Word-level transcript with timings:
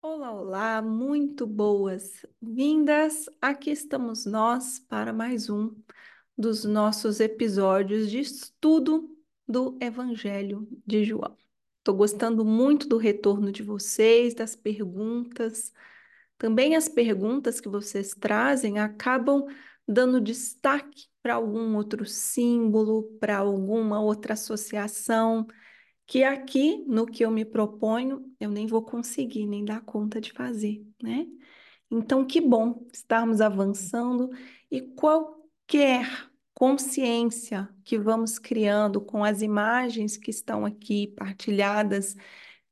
Olá, 0.00 0.32
olá, 0.32 0.82
muito 0.82 1.44
boas-vindas. 1.44 3.28
Aqui 3.40 3.70
estamos 3.70 4.24
nós 4.24 4.78
para 4.78 5.12
mais 5.12 5.50
um 5.50 5.74
dos 6.36 6.64
nossos 6.64 7.18
episódios 7.18 8.08
de 8.08 8.20
estudo 8.20 9.10
do 9.46 9.76
Evangelho 9.80 10.68
de 10.86 11.04
João. 11.04 11.36
Estou 11.78 11.96
gostando 11.96 12.44
muito 12.44 12.88
do 12.88 12.96
retorno 12.96 13.50
de 13.50 13.62
vocês, 13.62 14.34
das 14.34 14.54
perguntas. 14.54 15.72
Também 16.38 16.76
as 16.76 16.88
perguntas 16.88 17.60
que 17.60 17.68
vocês 17.68 18.14
trazem 18.14 18.78
acabam 18.78 19.46
dando 19.86 20.20
destaque 20.20 21.08
para 21.20 21.34
algum 21.34 21.74
outro 21.74 22.06
símbolo, 22.06 23.02
para 23.18 23.38
alguma 23.38 24.00
outra 24.00 24.34
associação 24.34 25.46
que 26.08 26.24
aqui, 26.24 26.84
no 26.88 27.06
que 27.06 27.24
eu 27.24 27.30
me 27.30 27.44
proponho, 27.44 28.34
eu 28.40 28.50
nem 28.50 28.66
vou 28.66 28.82
conseguir 28.82 29.46
nem 29.46 29.62
dar 29.64 29.82
conta 29.82 30.20
de 30.20 30.32
fazer, 30.32 30.82
né? 31.02 31.26
Então, 31.90 32.26
que 32.26 32.40
bom 32.40 32.86
estarmos 32.92 33.42
avançando 33.42 34.30
e 34.70 34.80
qualquer 34.80 36.30
consciência 36.54 37.68
que 37.84 37.98
vamos 37.98 38.38
criando 38.38 39.02
com 39.02 39.22
as 39.22 39.42
imagens 39.42 40.16
que 40.16 40.30
estão 40.30 40.64
aqui 40.64 41.08
partilhadas 41.08 42.16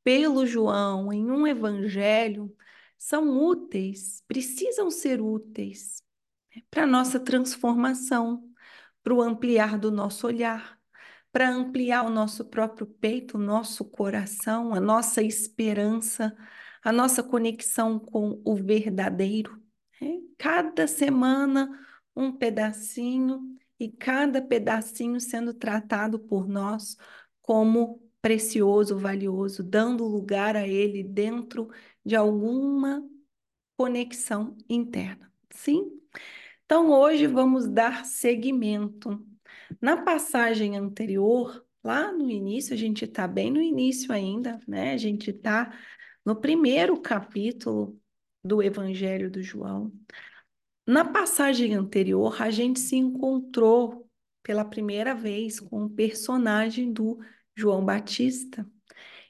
pelo 0.03 0.47
João 0.47 1.13
em 1.13 1.31
um 1.31 1.47
evangelho 1.47 2.55
são 2.99 3.39
úteis, 3.39 4.23
precisam 4.27 4.91
ser 4.91 5.21
úteis 5.21 6.03
né, 6.55 6.63
para 6.71 6.85
a 6.85 6.87
nossa 6.87 7.21
transformação, 7.21 8.51
para 9.03 9.15
o 9.15 9.23
ampliar 9.23 9.79
do 9.79 9.91
nosso 9.91 10.27
olhar, 10.27 10.76
para 11.37 11.51
ampliar 11.51 12.03
o 12.07 12.09
nosso 12.09 12.47
próprio 12.47 12.87
peito, 12.87 13.37
o 13.37 13.39
nosso 13.41 13.85
coração, 13.85 14.73
a 14.73 14.81
nossa 14.81 15.23
esperança, 15.23 16.35
a 16.83 16.91
nossa 16.91 17.23
conexão 17.23 17.99
com 17.99 18.41
o 18.43 18.55
verdadeiro. 18.55 19.63
Né? 20.01 20.19
Cada 20.39 20.87
semana 20.87 21.69
um 22.17 22.33
pedacinho 22.33 23.55
e 23.79 23.93
cada 23.93 24.41
pedacinho 24.41 25.21
sendo 25.21 25.53
tratado 25.53 26.19
por 26.19 26.49
nós 26.49 26.97
como 27.43 28.03
precioso, 28.23 28.97
valioso, 28.97 29.63
dando 29.63 30.07
lugar 30.07 30.57
a 30.57 30.67
ele 30.67 31.05
dentro 31.05 31.69
de 32.03 32.17
alguma 32.17 33.07
conexão 33.77 34.57
interna. 34.71 35.31
Sim? 35.51 36.01
Então 36.65 36.91
hoje 36.93 37.27
vamos 37.27 37.69
dar 37.69 38.07
seguimento 38.07 39.23
na 39.81 40.03
passagem 40.03 40.77
anterior, 40.77 41.65
lá 41.83 42.13
no 42.13 42.31
início, 42.31 42.75
a 42.75 42.77
gente 42.77 43.05
está 43.05 43.27
bem 43.27 43.51
no 43.51 43.61
início 43.61 44.13
ainda, 44.13 44.61
né? 44.67 44.93
A 44.93 44.97
gente 44.97 45.31
está 45.31 45.77
no 46.25 46.37
primeiro 46.37 47.01
capítulo 47.01 48.01
do 48.43 48.63
Evangelho 48.63 49.31
do 49.31 49.43
João. 49.43 49.93
Na 50.87 51.05
passagem 51.05 51.75
anterior, 51.75 52.41
a 52.41 52.51
gente 52.51 52.79
se 52.81 52.97
encontrou 52.97 54.09
pela 54.43 54.65
primeira 54.65 55.15
vez 55.15 55.59
com 55.59 55.85
o 55.85 55.91
personagem 55.91 56.93
do 56.93 57.19
João 57.57 57.85
Batista. 57.85 58.69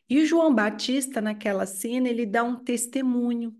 E 0.08 0.20
o 0.20 0.26
João 0.26 0.54
Batista, 0.54 1.20
naquela 1.20 1.66
cena, 1.66 2.08
ele 2.08 2.26
dá 2.26 2.44
um 2.44 2.56
testemunho, 2.56 3.56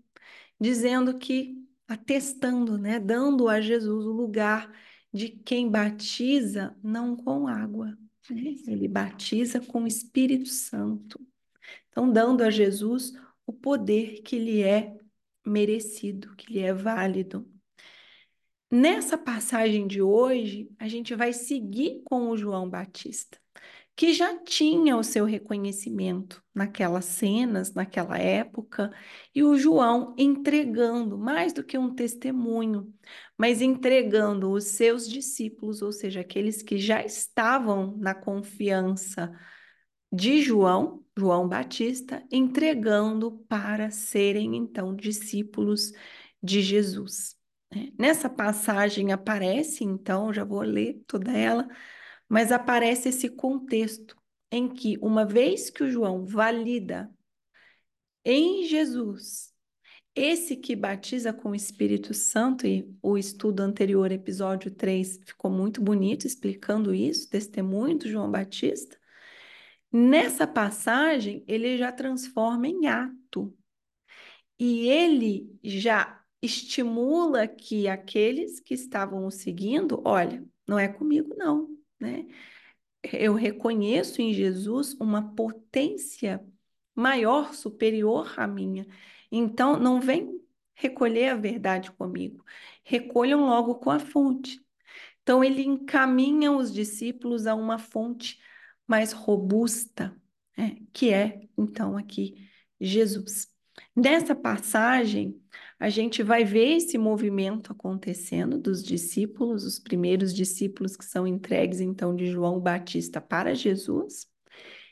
dizendo 0.59 1.17
que, 1.17 1.55
atestando, 1.87 2.77
né, 2.77 2.99
dando 2.99 3.47
a 3.49 3.59
Jesus 3.59 4.05
o 4.05 4.11
lugar 4.11 4.71
de 5.13 5.29
quem 5.29 5.69
batiza 5.69 6.75
não 6.83 7.15
com 7.15 7.47
água, 7.47 7.97
né? 8.29 8.55
ele 8.67 8.87
batiza 8.87 9.59
com 9.59 9.83
o 9.83 9.87
Espírito 9.87 10.49
Santo. 10.49 11.19
Então, 11.89 12.11
dando 12.11 12.43
a 12.43 12.49
Jesus 12.49 13.13
o 13.45 13.53
poder 13.53 14.21
que 14.21 14.37
lhe 14.37 14.61
é 14.61 14.95
merecido, 15.45 16.35
que 16.35 16.53
lhe 16.53 16.59
é 16.59 16.73
válido. 16.73 17.49
Nessa 18.69 19.17
passagem 19.17 19.87
de 19.87 20.01
hoje, 20.01 20.69
a 20.77 20.87
gente 20.87 21.15
vai 21.15 21.31
seguir 21.31 22.01
com 22.03 22.29
o 22.29 22.37
João 22.37 22.69
Batista 22.69 23.39
que 23.97 24.13
já 24.13 24.37
tinha 24.37 24.95
o 24.95 25.03
seu 25.03 25.25
reconhecimento 25.25 26.43
naquelas 26.53 27.05
cenas, 27.05 27.73
naquela 27.73 28.15
época, 28.19 28.93
e 29.33 29.43
o 29.43 29.57
João 29.57 30.13
entregando, 30.19 31.17
mais 31.17 31.51
do 31.51 31.63
que 31.63 31.79
um 31.79 31.95
testemunho, 31.95 32.93
mas 33.35 33.59
entregando 33.59 34.51
os 34.51 34.65
seus 34.65 35.09
discípulos, 35.09 35.81
ou 35.81 35.91
seja, 35.91 36.21
aqueles 36.21 36.61
que 36.61 36.77
já 36.77 37.03
estavam 37.03 37.97
na 37.97 38.13
confiança 38.13 39.33
de 40.11 40.43
João, 40.43 41.03
João 41.17 41.47
Batista, 41.47 42.23
entregando 42.31 43.31
para 43.49 43.89
serem 43.89 44.55
então 44.55 44.95
discípulos 44.95 45.91
de 46.41 46.61
Jesus. 46.61 47.35
Né? 47.73 47.91
Nessa 47.97 48.29
passagem 48.29 49.11
aparece, 49.11 49.83
então, 49.83 50.31
já 50.31 50.43
vou 50.43 50.61
ler 50.61 51.01
toda 51.07 51.31
ela 51.31 51.67
mas 52.29 52.51
aparece 52.51 53.09
esse 53.09 53.29
contexto 53.29 54.15
em 54.51 54.69
que, 54.69 54.97
uma 55.01 55.25
vez 55.25 55.69
que 55.69 55.83
o 55.83 55.89
João 55.89 56.25
valida 56.25 57.11
em 58.23 58.65
Jesus 58.65 59.53
esse 60.17 60.55
que 60.55 60.75
batiza 60.75 61.31
com 61.31 61.51
o 61.51 61.55
Espírito 61.55 62.11
Santo, 62.11 62.65
e 62.65 62.91
o 63.03 63.19
estudo 63.19 63.61
anterior, 63.61 64.11
episódio 64.11 64.71
3, 64.71 65.19
ficou 65.23 65.51
muito 65.51 65.79
bonito 65.79 66.25
explicando 66.25 66.91
isso, 66.91 67.29
testemunho 67.29 67.99
do 67.99 68.09
João 68.09 68.31
Batista. 68.31 68.97
Nessa 69.91 70.47
passagem, 70.47 71.43
ele 71.47 71.77
já 71.77 71.91
transforma 71.91 72.67
em 72.67 72.87
ato. 72.87 73.55
E 74.59 74.89
ele 74.89 75.55
já 75.63 76.19
estimula 76.41 77.47
que 77.47 77.87
aqueles 77.87 78.59
que 78.59 78.73
estavam 78.73 79.25
o 79.27 79.31
seguindo, 79.31 80.01
olha, 80.03 80.43
não 80.67 80.79
é 80.79 80.87
comigo 80.87 81.35
não, 81.37 81.76
né? 81.99 82.27
Eu 83.13 83.33
reconheço 83.33 84.21
em 84.21 84.33
Jesus 84.33 84.93
uma 84.99 85.33
potência 85.35 86.43
maior, 86.95 87.53
superior 87.53 88.33
à 88.37 88.47
minha. 88.47 88.87
Então, 89.31 89.79
não 89.79 90.01
vem 90.01 90.41
recolher 90.75 91.29
a 91.29 91.35
verdade 91.35 91.91
comigo, 91.91 92.43
recolham 92.83 93.45
logo 93.45 93.75
com 93.75 93.89
a 93.89 93.99
fonte. 93.99 94.63
Então, 95.21 95.43
ele 95.43 95.63
encaminha 95.63 96.51
os 96.51 96.73
discípulos 96.73 97.47
a 97.47 97.55
uma 97.55 97.77
fonte 97.77 98.39
mais 98.87 99.11
robusta, 99.11 100.15
né? 100.57 100.77
que 100.93 101.13
é, 101.13 101.47
então, 101.57 101.97
aqui, 101.97 102.49
Jesus. 102.79 103.56
Nessa 103.95 104.35
passagem, 104.35 105.39
a 105.79 105.89
gente 105.89 106.23
vai 106.23 106.43
ver 106.43 106.77
esse 106.77 106.97
movimento 106.97 107.71
acontecendo 107.71 108.57
dos 108.57 108.83
discípulos, 108.83 109.63
os 109.63 109.79
primeiros 109.79 110.33
discípulos 110.33 110.95
que 110.95 111.05
são 111.05 111.27
entregues 111.27 111.79
então 111.79 112.15
de 112.15 112.27
João 112.27 112.59
Batista 112.59 113.21
para 113.21 113.53
Jesus, 113.53 114.27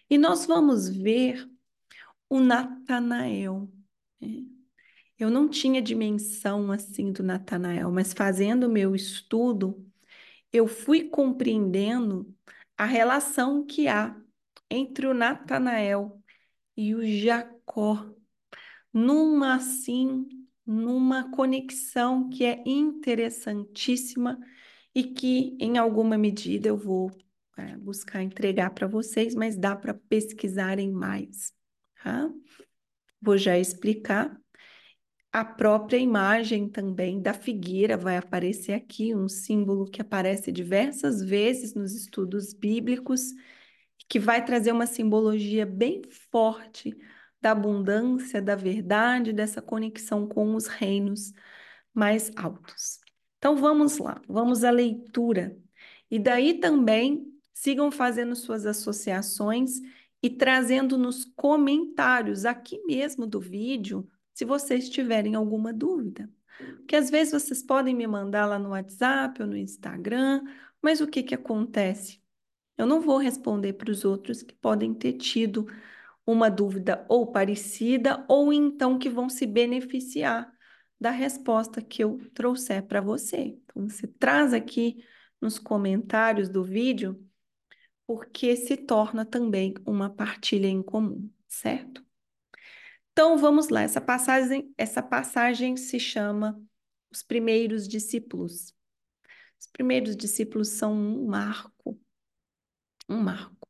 e 0.09 0.17
nós 0.17 0.45
vamos 0.45 0.87
ver 0.89 1.49
o 2.29 2.39
Natanael. 2.39 3.71
Né? 4.21 4.43
Eu 5.17 5.29
não 5.29 5.47
tinha 5.47 5.81
dimensão 5.81 6.71
assim 6.71 7.11
do 7.11 7.23
Natanael, 7.23 7.91
mas 7.91 8.13
fazendo 8.13 8.65
o 8.65 8.71
meu 8.71 8.95
estudo, 8.95 9.85
eu 10.51 10.67
fui 10.67 11.09
compreendendo 11.09 12.33
a 12.77 12.85
relação 12.85 13.65
que 13.65 13.87
há 13.87 14.15
entre 14.69 15.07
o 15.07 15.13
Natanael 15.13 16.21
e 16.75 16.93
o 16.93 17.05
Jacó, 17.05 18.14
numa 18.95 19.55
assim 19.55 20.25
numa 20.65 21.29
conexão 21.29 22.29
que 22.29 22.43
é 22.43 22.63
interessantíssima 22.65 24.39
e 24.95 25.03
que, 25.03 25.55
em 25.59 25.77
alguma 25.77 26.17
medida, 26.17 26.69
eu 26.69 26.77
vou 26.77 27.11
é, 27.57 27.77
buscar 27.77 28.23
entregar 28.23 28.71
para 28.71 28.87
vocês, 28.87 29.35
mas 29.35 29.55
dá 29.55 29.75
para 29.75 29.93
pesquisarem 29.93 30.91
mais. 30.91 31.53
Tá? 32.01 32.29
Vou 33.21 33.37
já 33.37 33.59
explicar. 33.59 34.35
A 35.31 35.43
própria 35.43 35.97
imagem 35.97 36.69
também 36.69 37.21
da 37.21 37.33
figueira 37.33 37.97
vai 37.97 38.17
aparecer 38.17 38.73
aqui, 38.73 39.13
um 39.13 39.27
símbolo 39.27 39.85
que 39.85 40.01
aparece 40.01 40.51
diversas 40.51 41.21
vezes 41.21 41.75
nos 41.75 41.93
estudos 41.93 42.53
bíblicos, 42.53 43.21
que 44.07 44.17
vai 44.17 44.43
trazer 44.43 44.71
uma 44.71 44.87
simbologia 44.87 45.65
bem 45.65 46.01
forte 46.31 46.97
da 47.45 47.51
abundância, 47.51 48.41
da 48.41 48.55
verdade, 48.55 49.31
dessa 49.31 49.61
conexão 49.61 50.27
com 50.27 50.55
os 50.55 50.65
reinos 50.65 51.31
mais 51.93 52.31
altos. 52.35 52.99
Então 53.37 53.55
vamos 53.55 53.99
lá, 53.99 54.19
vamos 54.27 54.63
à 54.63 54.71
leitura. 54.71 55.55
E 56.09 56.17
daí 56.17 56.55
também 56.55 57.31
sigam 57.53 57.91
fazendo 57.91 58.35
suas 58.35 58.65
associações 58.65 59.79
e 60.23 60.29
trazendo 60.31 60.97
nos 60.97 61.23
comentários 61.23 62.45
aqui 62.45 62.83
mesmo 62.83 63.27
do 63.27 63.39
vídeo, 63.39 64.09
se 64.33 64.43
vocês 64.43 64.89
tiverem 64.89 65.35
alguma 65.35 65.71
dúvida. 65.71 66.27
Porque 66.77 66.95
às 66.95 67.11
vezes 67.11 67.43
vocês 67.43 67.61
podem 67.61 67.93
me 67.93 68.07
mandar 68.07 68.47
lá 68.47 68.57
no 68.57 68.69
WhatsApp 68.69 69.39
ou 69.39 69.47
no 69.47 69.55
Instagram, 69.55 70.41
mas 70.81 70.99
o 70.99 71.05
que 71.05 71.21
que 71.21 71.35
acontece? 71.35 72.19
Eu 72.75 72.87
não 72.87 73.01
vou 73.01 73.19
responder 73.19 73.73
para 73.73 73.91
os 73.91 74.03
outros 74.03 74.41
que 74.41 74.55
podem 74.55 74.95
ter 74.95 75.13
tido 75.13 75.67
uma 76.25 76.49
dúvida 76.49 77.05
ou 77.09 77.31
parecida, 77.31 78.25
ou 78.27 78.51
então 78.51 78.97
que 78.97 79.09
vão 79.09 79.29
se 79.29 79.45
beneficiar 79.45 80.51
da 80.99 81.11
resposta 81.11 81.81
que 81.81 82.03
eu 82.03 82.17
trouxer 82.33 82.83
para 82.85 83.01
você. 83.01 83.57
Então, 83.63 83.87
você 83.89 84.07
traz 84.07 84.53
aqui 84.53 85.03
nos 85.41 85.59
comentários 85.59 86.49
do 86.49 86.63
vídeo, 86.63 87.23
porque 88.07 88.55
se 88.55 88.77
torna 88.77 89.25
também 89.25 89.73
uma 89.85 90.09
partilha 90.09 90.67
em 90.67 90.81
comum, 90.81 91.29
certo? 91.47 92.03
Então, 93.11 93.37
vamos 93.37 93.69
lá. 93.69 93.81
Essa 93.81 94.01
passagem, 94.01 94.73
essa 94.77 95.01
passagem 95.01 95.77
se 95.77 95.99
chama 95.99 96.61
Os 97.11 97.23
Primeiros 97.23 97.87
Discípulos. 97.87 98.73
Os 99.59 99.67
primeiros 99.71 100.15
discípulos 100.15 100.69
são 100.69 100.93
um 100.93 101.25
marco, 101.25 101.99
um 103.09 103.19
marco. 103.21 103.64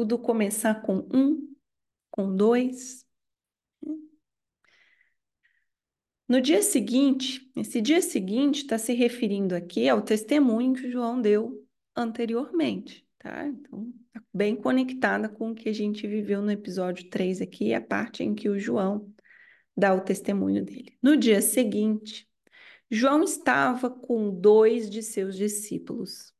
Tudo 0.00 0.18
começar 0.18 0.80
com 0.80 1.06
um, 1.12 1.54
com 2.10 2.34
dois. 2.34 3.04
No 6.26 6.40
dia 6.40 6.62
seguinte, 6.62 7.52
esse 7.54 7.82
dia 7.82 8.00
seguinte 8.00 8.62
está 8.62 8.78
se 8.78 8.94
referindo 8.94 9.54
aqui 9.54 9.90
ao 9.90 10.00
testemunho 10.00 10.72
que 10.72 10.90
João 10.90 11.20
deu 11.20 11.68
anteriormente, 11.94 13.06
tá? 13.18 13.46
Então, 13.46 13.92
tá 14.10 14.22
bem 14.32 14.56
conectada 14.56 15.28
com 15.28 15.50
o 15.50 15.54
que 15.54 15.68
a 15.68 15.74
gente 15.74 16.06
viveu 16.06 16.40
no 16.40 16.50
episódio 16.50 17.10
3 17.10 17.42
aqui, 17.42 17.74
a 17.74 17.80
parte 17.82 18.24
em 18.24 18.34
que 18.34 18.48
o 18.48 18.58
João 18.58 19.06
dá 19.76 19.92
o 19.92 20.00
testemunho 20.00 20.64
dele. 20.64 20.96
No 21.02 21.14
dia 21.14 21.42
seguinte, 21.42 22.26
João 22.90 23.22
estava 23.22 23.90
com 23.90 24.30
dois 24.30 24.88
de 24.88 25.02
seus 25.02 25.36
discípulos. 25.36 26.32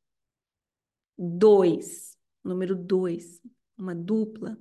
Dois, 1.19 2.10
número 2.43 2.75
dois, 2.75 3.41
uma 3.77 3.95
dupla, 3.95 4.59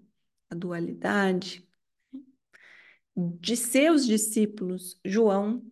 a 0.49 0.55
dualidade. 0.55 1.67
De 3.15 3.57
seus 3.57 4.05
discípulos, 4.05 4.99
João 5.03 5.65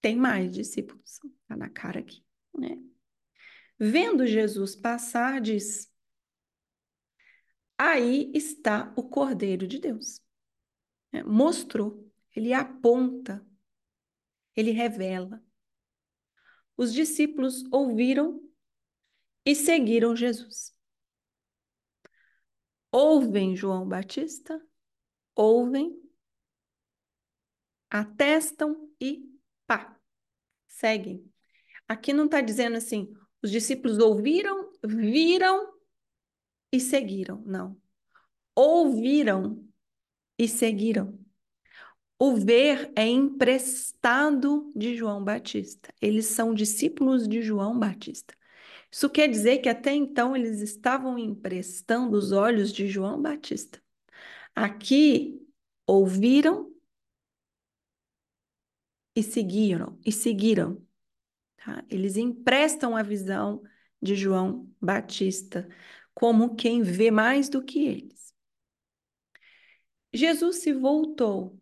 tem 0.00 0.16
mais 0.16 0.52
discípulos, 0.52 1.20
está 1.42 1.56
na 1.56 1.70
cara 1.70 2.00
aqui, 2.00 2.22
né? 2.54 2.76
Vendo 3.78 4.26
Jesus 4.26 4.76
passar, 4.76 5.40
diz: 5.40 5.90
Aí 7.78 8.30
está 8.34 8.92
o 8.96 9.02
Cordeiro 9.02 9.66
de 9.66 9.78
Deus. 9.78 10.20
É, 11.12 11.22
mostrou, 11.22 12.08
ele 12.34 12.52
aponta, 12.52 13.44
ele 14.54 14.70
revela. 14.70 15.42
Os 16.76 16.92
discípulos 16.92 17.64
ouviram 17.70 18.40
e 19.44 19.54
seguiram 19.54 20.14
Jesus. 20.14 20.72
Ouvem 22.92 23.56
João 23.56 23.88
Batista, 23.88 24.60
ouvem, 25.34 25.98
atestam 27.90 28.90
e 29.00 29.26
pá, 29.66 29.98
seguem. 30.68 31.26
Aqui 31.88 32.12
não 32.12 32.26
está 32.26 32.42
dizendo 32.42 32.76
assim, 32.76 33.10
os 33.42 33.50
discípulos 33.50 33.98
ouviram, 33.98 34.70
viram 34.84 35.72
e 36.70 36.78
seguiram. 36.78 37.42
Não. 37.46 37.80
Ouviram 38.54 39.66
e 40.38 40.46
seguiram. 40.46 41.18
O 42.18 42.36
ver 42.36 42.92
é 42.94 43.06
emprestado 43.06 44.70
de 44.76 44.96
João 44.96 45.24
Batista. 45.24 45.92
Eles 46.00 46.26
são 46.26 46.54
discípulos 46.54 47.26
de 47.26 47.42
João 47.42 47.78
Batista. 47.78 48.34
Isso 48.92 49.08
quer 49.08 49.26
dizer 49.28 49.58
que 49.58 49.70
até 49.70 49.92
então 49.94 50.36
eles 50.36 50.60
estavam 50.60 51.18
emprestando 51.18 52.16
os 52.16 52.30
olhos 52.30 52.70
de 52.70 52.86
João 52.86 53.20
Batista. 53.20 53.82
Aqui 54.54 55.40
ouviram 55.86 56.70
e 59.16 59.22
seguiram, 59.22 59.98
e 60.04 60.12
seguiram. 60.12 60.86
Tá? 61.56 61.82
Eles 61.88 62.16
emprestam 62.16 62.94
a 62.94 63.02
visão 63.02 63.62
de 64.00 64.14
João 64.14 64.70
Batista 64.80 65.66
como 66.14 66.54
quem 66.54 66.82
vê 66.82 67.10
mais 67.10 67.48
do 67.48 67.64
que 67.64 67.86
eles. 67.86 68.34
Jesus 70.12 70.56
se 70.56 70.74
voltou 70.74 71.58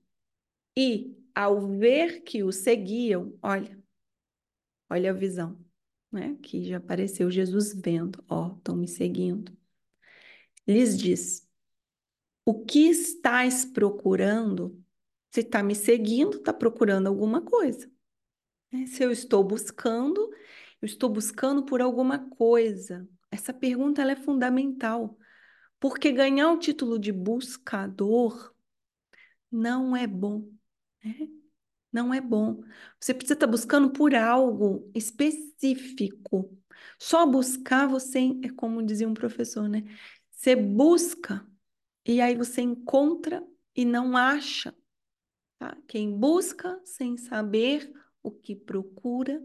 e, 0.77 1.17
ao 1.33 1.61
ver 1.69 2.23
que 2.23 2.43
o 2.43 2.51
seguiam, 2.51 3.39
olha, 3.41 3.81
olha 4.89 5.11
a 5.11 5.15
visão, 5.15 5.57
né? 6.13 6.37
Que 6.43 6.65
já 6.65 6.79
apareceu 6.79 7.31
Jesus 7.31 7.75
vendo, 7.75 8.25
ó, 8.29 8.55
estão 8.57 8.77
me 8.77 8.89
seguindo. 8.89 9.57
Lhes 10.67 10.99
diz: 10.99 11.49
O 12.45 12.65
que 12.65 12.89
estás 12.89 13.65
procurando? 13.65 14.83
Se 15.31 15.41
está 15.41 15.63
me 15.63 15.75
seguindo, 15.75 16.39
está 16.39 16.53
procurando 16.53 17.07
alguma 17.07 17.43
coisa. 17.43 17.91
Né? 18.73 18.87
Se 18.87 19.03
eu 19.03 19.11
estou 19.13 19.45
buscando, 19.45 20.21
eu 20.81 20.87
estou 20.87 21.09
buscando 21.11 21.65
por 21.65 21.81
alguma 21.81 22.19
coisa. 22.31 23.09
Essa 23.31 23.53
pergunta 23.53 24.03
ela 24.03 24.13
é 24.13 24.17
fundamental, 24.17 25.17
porque 25.79 26.13
ganhar 26.13 26.51
o 26.53 26.59
título 26.59 26.99
de 26.99 27.13
buscador 27.13 28.55
não 29.51 29.97
é 29.97 30.07
bom. 30.07 30.49
Né? 31.05 31.40
Não 31.93 32.15
é 32.15 32.21
bom. 32.21 32.63
Você 33.01 33.13
precisa 33.13 33.35
estar 33.35 33.47
buscando 33.47 33.91
por 33.91 34.15
algo 34.15 34.91
específico. 34.95 36.57
Só 36.99 37.27
buscar 37.27 37.87
você, 37.87 38.39
é 38.45 38.49
como 38.51 38.83
dizia 38.83 39.09
um 39.09 39.15
professor, 39.15 39.69
né? 39.69 39.83
Você 40.31 40.55
busca 40.55 41.47
e 42.07 42.21
aí 42.21 42.37
você 42.37 42.61
encontra 42.63 43.47
e 43.75 43.85
não 43.85 44.17
acha. 44.17 44.75
Tá? 45.59 45.77
Quem 45.87 46.17
busca 46.17 46.81
sem 46.85 47.17
saber 47.17 47.93
o 48.23 48.31
que 48.31 48.55
procura, 48.55 49.45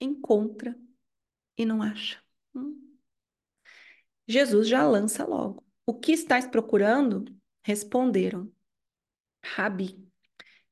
encontra 0.00 0.78
e 1.56 1.64
não 1.64 1.82
acha. 1.82 2.20
Hum? 2.54 2.96
Jesus 4.26 4.68
já 4.68 4.86
lança 4.86 5.24
logo. 5.24 5.64
O 5.86 5.94
que 5.94 6.12
estás 6.12 6.46
procurando? 6.46 7.24
Responderam. 7.62 8.50
Rabi, 9.44 10.03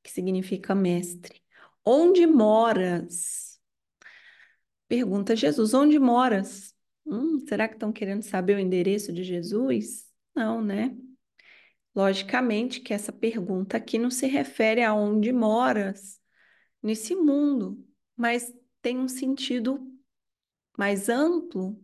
que 0.03 0.11
significa 0.11 0.75
mestre. 0.75 1.41
Onde 1.85 2.27
moras? 2.27 3.59
Pergunta 4.87 5.35
Jesus, 5.35 5.73
onde 5.73 5.97
moras? 5.97 6.75
Hum, 7.05 7.39
será 7.47 7.67
que 7.67 7.75
estão 7.75 7.91
querendo 7.91 8.21
saber 8.21 8.57
o 8.57 8.59
endereço 8.59 9.11
de 9.11 9.23
Jesus? 9.23 10.05
Não, 10.35 10.61
né? 10.61 10.95
Logicamente 11.95 12.79
que 12.79 12.93
essa 12.93 13.11
pergunta 13.11 13.77
aqui 13.77 13.97
não 13.97 14.09
se 14.09 14.27
refere 14.27 14.83
a 14.83 14.93
onde 14.93 15.31
moras 15.31 16.19
nesse 16.81 17.15
mundo, 17.15 17.85
mas 18.15 18.53
tem 18.81 18.97
um 18.97 19.07
sentido 19.07 19.79
mais 20.77 21.07
amplo, 21.07 21.79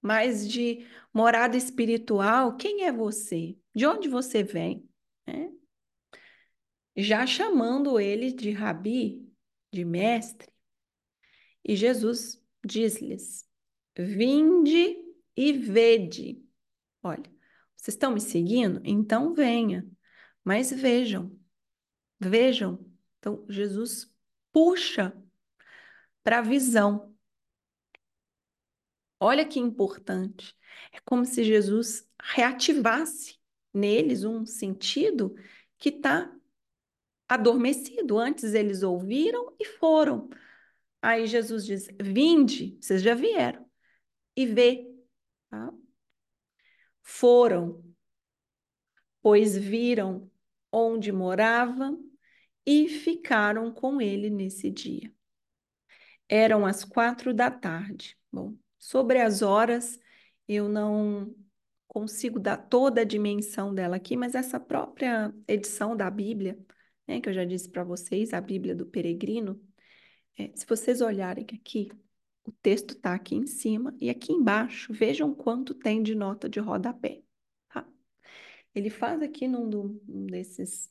mais 0.00 0.48
de 0.48 0.86
morada 1.12 1.56
espiritual. 1.56 2.56
Quem 2.56 2.84
é 2.84 2.92
você? 2.92 3.56
De 3.74 3.86
onde 3.86 4.08
você 4.08 4.42
vem? 4.42 4.88
É? 5.26 5.59
Já 7.00 7.26
chamando 7.26 7.98
ele 7.98 8.32
de 8.32 8.50
rabi, 8.50 9.26
de 9.72 9.84
mestre. 9.84 10.52
E 11.64 11.74
Jesus 11.74 12.42
diz-lhes: 12.64 13.48
Vinde 13.96 14.96
e 15.36 15.52
vede. 15.52 16.44
Olha, 17.02 17.30
vocês 17.76 17.94
estão 17.94 18.12
me 18.12 18.20
seguindo? 18.20 18.80
Então 18.84 19.32
venha. 19.34 19.86
Mas 20.44 20.70
vejam, 20.70 21.38
vejam. 22.18 22.84
Então, 23.18 23.44
Jesus 23.48 24.12
puxa 24.52 25.16
para 26.22 26.38
a 26.38 26.42
visão. 26.42 27.14
Olha 29.18 29.46
que 29.46 29.58
importante. 29.58 30.56
É 30.92 31.00
como 31.00 31.24
se 31.24 31.44
Jesus 31.44 32.08
reativasse 32.22 33.38
neles 33.72 34.24
um 34.24 34.44
sentido 34.44 35.34
que 35.78 35.90
está 35.90 36.34
adormecido. 37.30 38.18
Antes 38.18 38.54
eles 38.54 38.82
ouviram 38.82 39.54
e 39.58 39.64
foram. 39.64 40.28
Aí 41.00 41.26
Jesus 41.26 41.64
diz: 41.64 41.88
Vinde, 42.00 42.76
vocês 42.80 43.00
já 43.02 43.14
vieram, 43.14 43.64
e 44.36 44.46
vê. 44.46 44.86
Tá? 45.48 45.72
Foram, 47.02 47.82
pois 49.22 49.56
viram 49.56 50.30
onde 50.72 51.12
morava 51.12 51.96
e 52.66 52.88
ficaram 52.88 53.72
com 53.72 54.00
ele 54.00 54.28
nesse 54.30 54.70
dia. 54.70 55.12
Eram 56.28 56.66
as 56.66 56.84
quatro 56.84 57.34
da 57.34 57.50
tarde. 57.50 58.16
Bom, 58.30 58.56
sobre 58.78 59.20
as 59.20 59.42
horas, 59.42 59.98
eu 60.46 60.68
não 60.68 61.34
consigo 61.88 62.38
dar 62.38 62.56
toda 62.56 63.00
a 63.00 63.04
dimensão 63.04 63.74
dela 63.74 63.96
aqui, 63.96 64.16
mas 64.16 64.36
essa 64.36 64.60
própria 64.60 65.34
edição 65.48 65.96
da 65.96 66.08
Bíblia, 66.08 66.56
né, 67.10 67.20
que 67.20 67.28
eu 67.28 67.32
já 67.32 67.44
disse 67.44 67.68
para 67.68 67.82
vocês, 67.82 68.32
a 68.32 68.40
Bíblia 68.40 68.72
do 68.72 68.86
Peregrino, 68.86 69.60
é, 70.38 70.52
se 70.54 70.64
vocês 70.64 71.00
olharem 71.00 71.44
aqui, 71.52 71.90
o 72.44 72.52
texto 72.52 72.92
está 72.92 73.14
aqui 73.14 73.34
em 73.34 73.46
cima 73.46 73.92
e 74.00 74.08
aqui 74.08 74.32
embaixo, 74.32 74.92
vejam 74.92 75.34
quanto 75.34 75.74
tem 75.74 76.02
de 76.04 76.14
nota 76.14 76.48
de 76.48 76.60
rodapé. 76.60 77.22
Tá? 77.68 77.84
ele 78.72 78.90
faz 78.90 79.20
aqui 79.22 79.48
num, 79.48 79.66
num 79.66 80.26
desses 80.26 80.88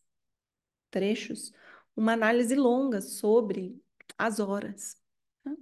trechos 0.91 1.53
uma 1.95 2.13
análise 2.13 2.53
longa 2.53 3.01
sobre 3.01 3.81
as 4.17 4.41
horas. 4.41 5.01
Tá? 5.43 5.55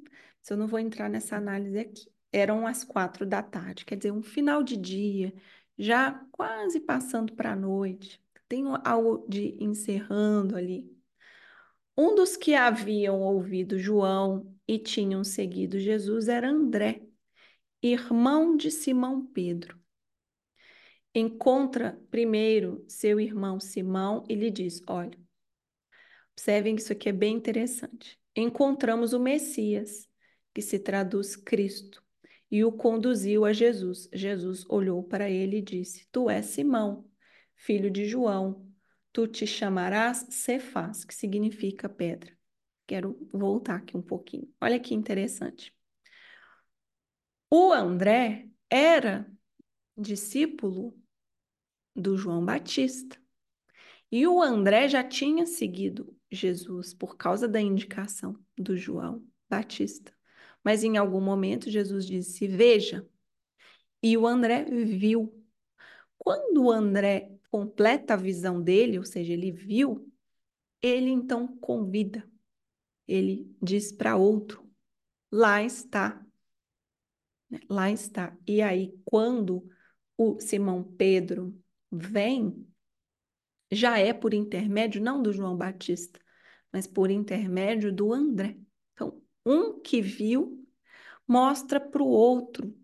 Eu 0.49 0.57
não 0.57 0.67
vou 0.67 0.79
entrar 0.79 1.07
nessa 1.07 1.35
análise 1.35 1.77
aqui. 1.77 2.11
Eram 2.31 2.65
as 2.65 2.83
quatro 2.83 3.27
da 3.27 3.43
tarde, 3.43 3.85
quer 3.85 3.95
dizer, 3.95 4.11
um 4.11 4.23
final 4.23 4.63
de 4.63 4.75
dia, 4.75 5.33
já 5.77 6.13
quase 6.31 6.79
passando 6.79 7.33
para 7.33 7.51
a 7.51 7.55
noite. 7.55 8.19
Tem 8.47 8.63
algo 8.83 9.25
de 9.27 9.57
encerrando 9.59 10.55
ali. 10.55 10.89
Um 11.97 12.13
dos 12.13 12.37
que 12.37 12.53
haviam 12.53 13.21
ouvido 13.21 13.79
João 13.79 14.55
e 14.67 14.77
tinham 14.77 15.23
seguido 15.23 15.79
Jesus 15.79 16.27
era 16.27 16.49
André, 16.49 17.01
irmão 17.81 18.55
de 18.55 18.69
Simão 18.69 19.25
Pedro. 19.25 19.79
Encontra 21.13 21.99
primeiro 22.11 22.85
seu 22.87 23.19
irmão 23.19 23.59
Simão 23.59 24.23
e 24.29 24.35
lhe 24.35 24.51
diz: 24.51 24.81
Olha, 24.87 25.17
observem 26.33 26.75
que 26.75 26.81
isso 26.83 26.93
aqui 26.93 27.09
é 27.09 27.13
bem 27.13 27.35
interessante. 27.35 28.19
Encontramos 28.35 29.13
o 29.13 29.19
Messias, 29.19 30.07
que 30.53 30.61
se 30.61 30.77
traduz 30.77 31.35
Cristo, 31.35 32.03
e 32.51 32.63
o 32.63 32.71
conduziu 32.71 33.45
a 33.45 33.53
Jesus. 33.53 34.07
Jesus 34.13 34.63
olhou 34.69 35.01
para 35.01 35.27
ele 35.27 35.57
e 35.57 35.61
disse: 35.61 36.07
Tu 36.11 36.29
és 36.29 36.45
Simão, 36.45 37.06
filho 37.57 37.91
de 37.91 38.05
João. 38.05 38.65
Tu 39.11 39.27
te 39.27 39.47
chamarás 39.47 40.27
Cefás, 40.29 41.03
que 41.03 41.13
significa 41.13 41.89
pedra. 41.89 42.37
Quero 42.85 43.17
voltar 43.33 43.75
aqui 43.75 43.97
um 43.97 44.01
pouquinho. 44.01 44.53
Olha 44.61 44.79
que 44.79 44.93
interessante. 44.93 45.75
O 47.49 47.73
André 47.73 48.49
era 48.69 49.29
discípulo 49.97 50.97
do 51.95 52.15
João 52.15 52.45
Batista. 52.45 53.17
E 54.11 54.25
o 54.27 54.41
André 54.41 54.87
já 54.87 55.03
tinha 55.03 55.45
seguido 55.45 56.15
Jesus 56.31 56.93
por 56.93 57.17
causa 57.17 57.47
da 57.47 57.59
indicação 57.59 58.39
do 58.57 58.77
João 58.77 59.25
Batista. 59.49 60.13
Mas 60.63 60.83
em 60.83 60.97
algum 60.97 61.21
momento 61.21 61.69
Jesus 61.69 62.05
disse: 62.05 62.47
Veja. 62.47 63.07
E 64.01 64.15
o 64.17 64.27
André 64.27 64.63
viu. 64.63 65.33
Quando 66.17 66.65
o 66.65 66.71
André 66.71 67.36
completa 67.51 68.13
a 68.13 68.17
visão 68.17 68.61
dele, 68.61 68.97
ou 68.97 69.05
seja, 69.05 69.33
ele 69.33 69.51
viu, 69.51 70.11
ele 70.81 71.09
então 71.09 71.47
convida. 71.57 72.29
Ele 73.07 73.49
diz 73.61 73.91
para 73.91 74.17
outro: 74.17 74.69
Lá 75.31 75.63
está. 75.63 76.25
Lá 77.69 77.89
está. 77.89 78.37
E 78.45 78.61
aí, 78.61 78.93
quando 79.05 79.67
o 80.17 80.39
Simão 80.39 80.83
Pedro 80.83 81.57
vem, 81.91 82.67
já 83.71 83.97
é 83.97 84.13
por 84.13 84.33
intermédio 84.33 85.01
não 85.01 85.21
do 85.21 85.31
João 85.31 85.55
Batista, 85.55 86.19
mas 86.71 86.87
por 86.87 87.09
intermédio 87.09 87.93
do 87.93 88.13
André. 88.13 88.57
Então, 88.93 89.21
um 89.45 89.79
que 89.79 90.01
viu 90.01 90.65
mostra 91.27 91.79
para 91.79 92.01
o 92.01 92.07
outro. 92.07 92.75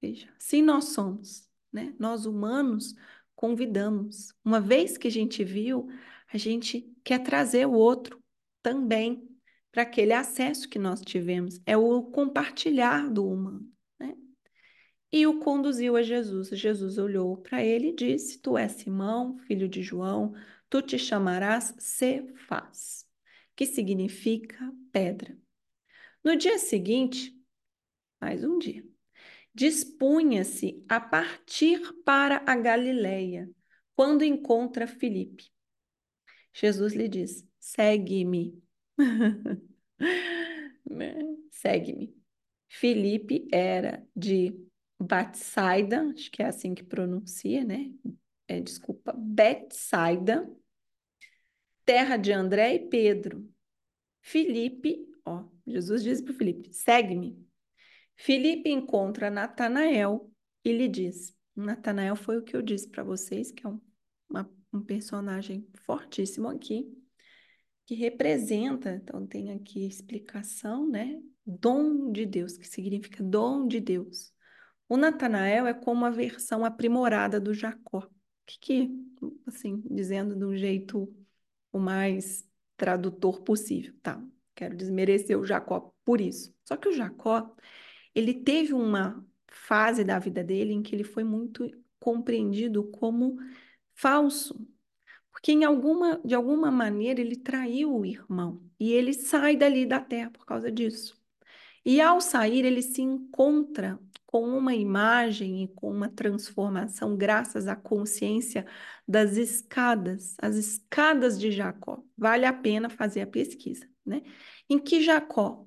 Veja, 0.00 0.32
assim 0.36 0.62
nós 0.62 0.86
somos, 0.86 1.48
né? 1.72 1.94
Nós 1.98 2.26
humanos 2.26 2.94
convidamos. 3.42 4.32
Uma 4.44 4.60
vez 4.60 4.96
que 4.96 5.08
a 5.08 5.10
gente 5.10 5.42
viu, 5.42 5.88
a 6.32 6.38
gente 6.38 6.88
quer 7.02 7.18
trazer 7.18 7.66
o 7.66 7.72
outro 7.72 8.22
também 8.62 9.28
para 9.72 9.82
aquele 9.82 10.12
acesso 10.12 10.68
que 10.68 10.78
nós 10.78 11.00
tivemos. 11.00 11.60
É 11.66 11.76
o 11.76 12.04
compartilhar 12.04 13.10
do 13.10 13.28
humano 13.28 13.68
e 15.10 15.26
o 15.26 15.40
conduziu 15.40 15.96
a 15.96 16.02
Jesus. 16.02 16.50
Jesus 16.50 16.98
olhou 16.98 17.36
para 17.36 17.64
ele 17.64 17.88
e 17.88 17.96
disse: 17.96 18.38
Tu 18.38 18.56
és 18.56 18.70
Simão, 18.70 19.36
filho 19.40 19.68
de 19.68 19.82
João, 19.82 20.32
tu 20.70 20.80
te 20.80 20.96
chamarás 20.96 21.74
Cefás, 21.78 23.04
que 23.56 23.66
significa 23.66 24.72
pedra. 24.92 25.36
No 26.22 26.36
dia 26.36 26.60
seguinte, 26.60 27.36
mais 28.20 28.44
um 28.44 28.56
dia, 28.56 28.84
dispunha-se 29.54 30.84
a 30.88 31.00
partir 31.00 31.80
para 32.04 32.42
a 32.46 32.56
Galileia, 32.56 33.50
quando 33.94 34.24
encontra 34.24 34.86
Filipe. 34.86 35.50
Jesus 36.52 36.92
lhe 36.94 37.08
diz: 37.08 37.46
Segue-me. 37.58 38.62
Né? 40.84 41.14
Segue-me. 41.50 42.14
Filipe 42.68 43.48
era 43.52 44.04
de 44.14 44.52
Batsaida, 44.98 46.02
acho 46.10 46.30
que 46.30 46.42
é 46.42 46.46
assim 46.46 46.74
que 46.74 46.82
pronuncia, 46.82 47.64
né? 47.64 47.92
É, 48.48 48.60
desculpa, 48.60 49.14
Betsaida, 49.16 50.50
terra 51.84 52.16
de 52.16 52.32
André 52.32 52.74
e 52.74 52.88
Pedro. 52.88 53.48
Filipe, 54.20 55.06
ó, 55.24 55.44
Jesus 55.66 56.02
diz 56.02 56.20
para 56.20 56.34
Filipe: 56.34 56.72
segue-me. 56.72 57.38
Filipe 58.16 58.70
encontra 58.70 59.30
Natanael 59.30 60.30
e 60.64 60.72
lhe 60.72 60.88
diz: 60.88 61.36
Natanael 61.54 62.16
foi 62.16 62.38
o 62.38 62.42
que 62.42 62.56
eu 62.56 62.62
disse 62.62 62.88
para 62.88 63.02
vocês, 63.02 63.50
que 63.50 63.66
é 63.66 63.68
um, 63.68 63.80
uma, 64.28 64.50
um 64.72 64.80
personagem 64.80 65.66
fortíssimo 65.84 66.48
aqui, 66.48 66.90
que 67.86 67.94
representa, 67.94 68.94
então 68.94 69.26
tem 69.26 69.52
aqui 69.52 69.86
explicação, 69.86 70.88
né? 70.88 71.20
Dom 71.44 72.12
de 72.12 72.24
Deus, 72.24 72.56
que 72.56 72.66
significa 72.66 73.22
dom 73.22 73.66
de 73.66 73.80
Deus. 73.80 74.32
O 74.88 74.96
Natanael 74.96 75.66
é 75.66 75.74
como 75.74 76.04
a 76.04 76.10
versão 76.10 76.64
aprimorada 76.64 77.40
do 77.40 77.52
Jacó. 77.52 78.08
Que, 78.46 78.58
que 78.60 78.90
assim, 79.46 79.82
dizendo 79.90 80.36
de 80.36 80.44
um 80.44 80.56
jeito 80.56 81.12
o 81.72 81.78
mais 81.78 82.46
tradutor 82.76 83.40
possível, 83.42 83.94
tá? 84.02 84.22
Quero 84.54 84.76
desmerecer 84.76 85.38
o 85.38 85.44
Jacó 85.44 85.92
por 86.04 86.20
isso. 86.20 86.54
Só 86.64 86.76
que 86.76 86.88
o 86.88 86.92
Jacó, 86.92 87.54
ele 88.14 88.34
teve 88.34 88.72
uma 88.72 89.24
fase 89.48 90.04
da 90.04 90.18
vida 90.18 90.42
dele 90.42 90.72
em 90.72 90.82
que 90.82 90.94
ele 90.94 91.04
foi 91.04 91.24
muito 91.24 91.68
compreendido 91.98 92.84
como 92.90 93.36
falso, 93.94 94.66
porque 95.30 95.52
em 95.52 95.64
alguma, 95.64 96.20
de 96.24 96.34
alguma 96.34 96.70
maneira 96.70 97.20
ele 97.20 97.36
traiu 97.36 97.96
o 97.96 98.04
irmão 98.04 98.62
e 98.78 98.92
ele 98.92 99.12
sai 99.12 99.56
dali 99.56 99.86
da 99.86 100.00
terra 100.00 100.30
por 100.30 100.44
causa 100.44 100.70
disso. 100.70 101.20
E 101.84 102.00
ao 102.00 102.20
sair, 102.20 102.64
ele 102.64 102.80
se 102.80 103.02
encontra 103.02 103.98
com 104.24 104.44
uma 104.48 104.74
imagem 104.74 105.64
e 105.64 105.68
com 105.68 105.90
uma 105.90 106.08
transformação 106.08 107.16
graças 107.16 107.66
à 107.66 107.74
consciência 107.76 108.64
das 109.06 109.36
escadas, 109.36 110.36
as 110.40 110.56
escadas 110.56 111.38
de 111.38 111.50
Jacó. 111.50 112.02
Vale 112.16 112.46
a 112.46 112.52
pena 112.52 112.88
fazer 112.88 113.22
a 113.22 113.26
pesquisa, 113.26 113.86
né? 114.06 114.22
Em 114.70 114.78
que 114.78 115.02
Jacó 115.02 115.66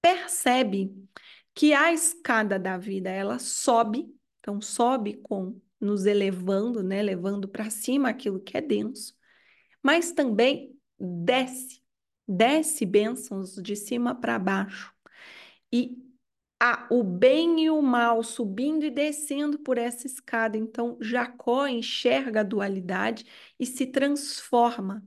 percebe 0.00 0.94
que 1.58 1.74
a 1.74 1.92
escada 1.92 2.56
da 2.56 2.78
vida 2.78 3.10
ela 3.10 3.40
sobe, 3.40 4.14
então 4.38 4.60
sobe 4.60 5.14
com 5.16 5.60
nos 5.80 6.06
elevando, 6.06 6.84
né, 6.84 7.02
levando 7.02 7.48
para 7.48 7.68
cima 7.68 8.10
aquilo 8.10 8.40
que 8.40 8.56
é 8.56 8.60
denso, 8.60 9.16
mas 9.82 10.12
também 10.12 10.78
desce, 10.96 11.82
desce 12.28 12.86
bênçãos 12.86 13.56
de 13.56 13.74
cima 13.74 14.14
para 14.14 14.38
baixo. 14.38 14.94
E 15.72 15.98
a, 16.60 16.86
o 16.92 17.02
bem 17.02 17.64
e 17.64 17.70
o 17.70 17.82
mal 17.82 18.22
subindo 18.22 18.84
e 18.84 18.90
descendo 18.90 19.58
por 19.58 19.78
essa 19.78 20.06
escada. 20.06 20.56
Então, 20.56 20.96
Jacó 21.00 21.66
enxerga 21.66 22.40
a 22.40 22.44
dualidade 22.44 23.26
e 23.58 23.66
se 23.66 23.84
transforma. 23.84 25.04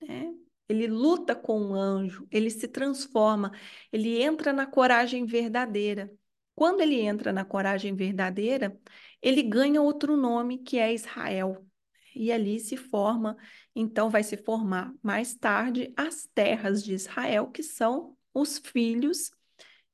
Né? 0.00 0.32
Ele 0.70 0.86
luta 0.86 1.34
com 1.34 1.70
o 1.70 1.74
anjo, 1.74 2.28
ele 2.30 2.48
se 2.48 2.68
transforma, 2.68 3.50
ele 3.92 4.22
entra 4.22 4.52
na 4.52 4.66
coragem 4.66 5.26
verdadeira. 5.26 6.08
Quando 6.54 6.80
ele 6.80 7.00
entra 7.00 7.32
na 7.32 7.44
coragem 7.44 7.92
verdadeira, 7.92 8.78
ele 9.20 9.42
ganha 9.42 9.82
outro 9.82 10.16
nome 10.16 10.58
que 10.58 10.78
é 10.78 10.94
Israel. 10.94 11.66
E 12.14 12.30
ali 12.30 12.60
se 12.60 12.76
forma, 12.76 13.36
então 13.74 14.08
vai 14.10 14.22
se 14.22 14.36
formar 14.36 14.94
mais 15.02 15.34
tarde 15.34 15.92
as 15.96 16.28
terras 16.32 16.84
de 16.84 16.94
Israel, 16.94 17.48
que 17.48 17.64
são 17.64 18.16
os 18.32 18.58
filhos 18.58 19.32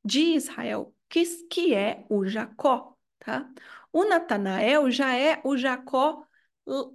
de 0.05 0.21
Israel, 0.35 0.95
que, 1.09 1.25
que 1.47 1.75
é 1.75 2.05
o 2.11 2.27
Jacó, 2.27 2.95
tá? 3.19 3.51
O 3.91 4.05
Natanael 4.05 4.91
já 4.91 5.15
é 5.17 5.41
o 5.43 5.57
Jacó 5.57 6.26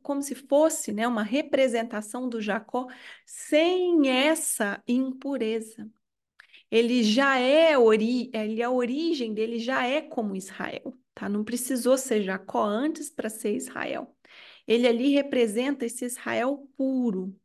como 0.02 0.22
se 0.22 0.36
fosse 0.36 0.92
né, 0.92 1.08
uma 1.08 1.24
representação 1.24 2.28
do 2.28 2.42
Jacó 2.42 2.88
sem 3.26 4.10
essa 4.10 4.84
impureza. 4.88 5.90
Ele 6.70 7.04
já 7.04 7.38
é 7.38 7.78
ori 7.78 8.30
ele, 8.34 8.62
a 8.64 8.70
origem 8.70 9.34
dele 9.34 9.60
já 9.60 9.86
é 9.86 10.02
como 10.02 10.36
Israel, 10.36 10.94
tá? 11.14 11.28
Não 11.28 11.44
precisou 11.44 11.98
ser 11.98 12.24
Jacó 12.24 12.64
antes 12.64 13.10
para 13.10 13.30
ser 13.30 13.56
Israel. 13.56 14.16
Ele 14.68 14.88
ali 14.88 15.10
representa 15.10 15.86
esse 15.86 16.06
Israel 16.06 16.68
puro, 16.78 17.36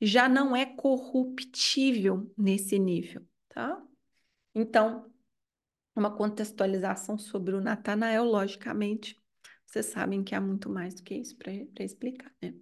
já 0.00 0.28
não 0.28 0.56
é 0.56 0.66
corruptível 0.66 2.32
nesse 2.36 2.78
nível, 2.78 3.22
tá? 3.48 3.80
Então, 4.54 5.10
uma 5.94 6.10
contextualização 6.14 7.16
sobre 7.16 7.54
o 7.54 7.60
Natanael, 7.60 8.24
logicamente, 8.24 9.20
Vocês 9.74 9.86
sabem 9.86 10.22
que 10.22 10.36
há 10.36 10.40
muito 10.40 10.70
mais 10.70 10.94
do 10.94 11.02
que 11.02 11.16
isso 11.16 11.36
para 11.36 11.52
explicar, 11.80 12.32
né? 12.40 12.54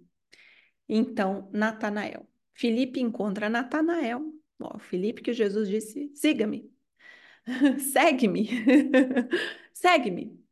Então, 0.89 1.47
Natanael. 1.53 2.27
Filipe 2.55 2.99
encontra 2.99 3.47
Natanael. 3.51 4.33
Ó, 4.59 4.79
Filipe 4.79 5.21
que 5.21 5.31
Jesus 5.31 5.69
disse: 5.69 6.11
siga-me, 6.15 6.73
segue-me, 7.93 8.49
segue-me. 9.71 10.43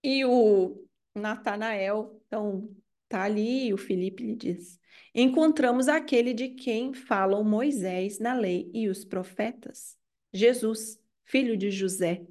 E 0.00 0.24
o 0.24 0.86
Natanael, 1.12 2.22
então, 2.28 2.72
tá 3.08 3.24
ali 3.24 3.66
e 3.66 3.74
o 3.74 3.76
Filipe 3.76 4.22
lhe 4.22 4.36
diz: 4.36 4.78
Encontramos 5.12 5.88
aquele 5.88 6.32
de 6.32 6.50
quem 6.50 6.94
falam 6.94 7.42
Moisés 7.42 8.20
na 8.20 8.32
lei 8.32 8.70
e 8.72 8.88
os 8.88 9.04
profetas, 9.04 9.98
Jesus, 10.32 11.02
filho 11.24 11.56
de 11.56 11.72
José, 11.72 12.24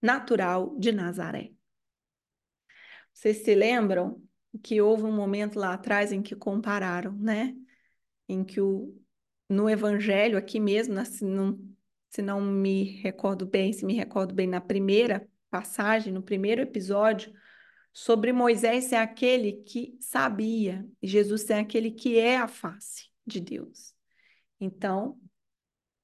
natural 0.00 0.78
de 0.78 0.92
Nazaré. 0.92 1.55
Vocês 3.16 3.38
se 3.38 3.54
lembram 3.54 4.22
que 4.62 4.78
houve 4.78 5.04
um 5.04 5.12
momento 5.12 5.58
lá 5.58 5.72
atrás 5.72 6.12
em 6.12 6.20
que 6.20 6.36
compararam, 6.36 7.12
né? 7.12 7.56
Em 8.28 8.44
que 8.44 8.60
o, 8.60 8.94
no 9.48 9.70
Evangelho, 9.70 10.36
aqui 10.36 10.60
mesmo, 10.60 11.02
se 11.06 11.24
não, 11.24 11.58
se 12.10 12.20
não 12.20 12.42
me 12.42 13.00
recordo 13.00 13.46
bem, 13.46 13.72
se 13.72 13.86
me 13.86 13.94
recordo 13.94 14.34
bem, 14.34 14.46
na 14.46 14.60
primeira 14.60 15.26
passagem, 15.48 16.12
no 16.12 16.22
primeiro 16.22 16.60
episódio, 16.60 17.32
sobre 17.90 18.34
Moisés 18.34 18.84
ser 18.84 18.96
aquele 18.96 19.62
que 19.62 19.96
sabia, 19.98 20.86
e 21.00 21.08
Jesus 21.08 21.40
ser 21.40 21.54
aquele 21.54 21.92
que 21.92 22.18
é 22.18 22.36
a 22.36 22.46
face 22.46 23.08
de 23.26 23.40
Deus. 23.40 23.94
Então, 24.60 25.18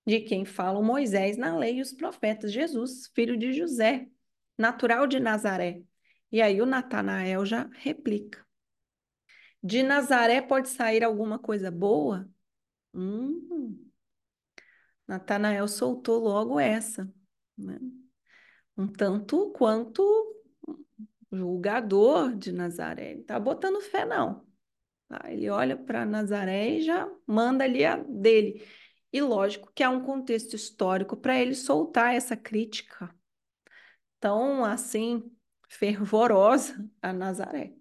de 0.07 0.21
quem 0.21 0.47
falam 0.47 0.83
Moisés 0.83 1.37
na 1.37 1.59
lei 1.59 1.77
e 1.77 1.83
os 1.83 1.93
profetas, 1.93 2.51
Jesus, 2.51 3.11
filho 3.15 3.37
de 3.37 3.53
José, 3.53 4.09
natural 4.57 5.07
de 5.07 5.21
Nazaré. 5.21 5.83
E 6.33 6.41
aí 6.41 6.63
o 6.63 6.67
Natanael 6.67 7.45
já 7.45 7.69
replica. 7.75 8.45
De 9.63 9.83
Nazaré 9.83 10.41
pode 10.41 10.71
sair 10.71 11.05
alguma 11.05 11.39
coisa 11.39 11.71
boa? 11.71 12.29
Hum. 12.95 13.91
Natanael 15.07 15.69
soltou 15.69 16.19
logo 16.21 16.59
essa, 16.59 17.13
né? 17.57 17.79
Um 18.77 18.89
tanto 18.89 19.51
quanto 19.53 20.03
julgador 21.31 22.35
de 22.35 22.51
Nazaré. 22.51 23.13
Ele 23.13 23.23
tá 23.25 23.39
botando 23.39 23.81
fé, 23.83 24.07
não. 24.07 24.47
Tá? 25.09 25.31
Ele 25.31 25.51
olha 25.51 25.77
para 25.77 26.07
Nazaré 26.07 26.79
e 26.79 26.83
já 26.83 27.07
manda 27.27 27.65
ali 27.65 27.85
a 27.85 27.97
dele. 27.97 28.67
E 29.13 29.21
lógico 29.21 29.71
que 29.75 29.83
há 29.83 29.91
um 29.91 30.03
contexto 30.03 30.57
histórico 30.57 31.15
para 31.17 31.39
ele 31.39 31.55
soltar 31.55 32.15
essa 32.15 32.35
crítica 32.37 33.15
tão 34.19 34.65
assim 34.65 35.31
fervorosa 35.73 36.89
a 37.01 37.13
Nazaré. 37.13 37.73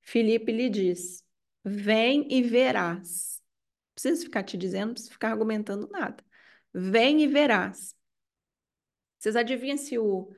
Filipe 0.00 0.50
lhe 0.50 0.70
diz: 0.70 1.22
Vem 1.64 2.26
e 2.30 2.42
verás. 2.42 3.40
Não 3.88 3.94
preciso 3.94 4.24
ficar 4.24 4.42
te 4.42 4.56
dizendo, 4.56 4.86
não 4.86 4.94
preciso 4.94 5.12
ficar 5.12 5.30
argumentando 5.30 5.88
nada. 5.88 6.24
Vem 6.72 7.22
e 7.22 7.26
verás. 7.26 7.94
Vocês 9.18 9.36
adivinham 9.36 9.76
se 9.76 9.98
o 9.98 10.34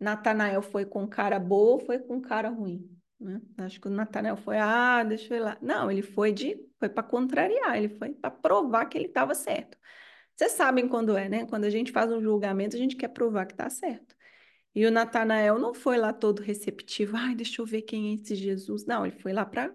Natanael 0.00 0.60
foi 0.62 0.84
com 0.84 1.06
cara 1.06 1.38
boa 1.38 1.74
ou 1.74 1.80
foi 1.80 2.00
com 2.00 2.20
cara 2.20 2.48
ruim? 2.48 2.90
Né? 3.20 3.40
Acho 3.58 3.80
que 3.80 3.86
o 3.86 3.90
Natanael 3.90 4.36
foi, 4.36 4.58
ah, 4.58 5.04
deixa 5.04 5.32
eu 5.32 5.38
ir 5.38 5.40
lá. 5.40 5.56
Não, 5.62 5.90
ele 5.90 6.02
foi 6.02 6.32
de, 6.32 6.58
foi 6.78 6.88
para 6.88 7.04
contrariar, 7.04 7.76
ele 7.76 7.88
foi 7.88 8.12
para 8.12 8.30
provar 8.32 8.86
que 8.86 8.98
ele 8.98 9.06
estava 9.06 9.34
certo. 9.34 9.78
Vocês 10.34 10.52
sabem 10.52 10.88
quando 10.88 11.16
é, 11.16 11.28
né? 11.28 11.46
Quando 11.46 11.64
a 11.64 11.70
gente 11.70 11.92
faz 11.92 12.10
um 12.12 12.20
julgamento, 12.20 12.74
a 12.74 12.78
gente 12.78 12.96
quer 12.96 13.08
provar 13.08 13.46
que 13.46 13.54
está 13.54 13.70
certo. 13.70 14.15
E 14.76 14.84
o 14.84 14.90
Natanael 14.90 15.58
não 15.58 15.72
foi 15.72 15.96
lá 15.96 16.12
todo 16.12 16.42
receptivo, 16.42 17.16
ai, 17.16 17.34
deixa 17.34 17.62
eu 17.62 17.66
ver 17.66 17.80
quem 17.80 18.10
é 18.10 18.14
esse 18.14 18.34
Jesus. 18.36 18.84
Não, 18.84 19.06
ele 19.06 19.18
foi 19.18 19.32
lá 19.32 19.46
para 19.46 19.74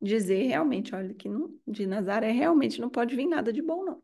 dizer 0.00 0.44
realmente, 0.44 0.94
olha, 0.94 1.12
que 1.12 1.28
não, 1.28 1.52
de 1.66 1.84
Nazaré 1.84 2.30
realmente 2.30 2.80
não 2.80 2.88
pode 2.88 3.16
vir 3.16 3.26
nada 3.26 3.52
de 3.52 3.60
bom, 3.60 3.84
não. 3.84 4.00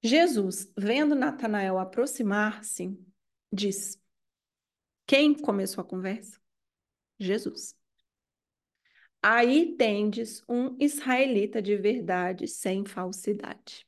Jesus, 0.00 0.72
vendo 0.78 1.16
Natanael 1.16 1.76
aproximar-se, 1.76 2.96
diz: 3.52 4.00
Quem 5.04 5.34
começou 5.34 5.82
a 5.82 5.84
conversa? 5.84 6.38
Jesus. 7.18 7.74
Aí 9.20 9.74
tendes 9.76 10.44
um 10.48 10.76
israelita 10.78 11.60
de 11.60 11.76
verdade, 11.76 12.46
sem 12.46 12.84
falsidade. 12.84 13.84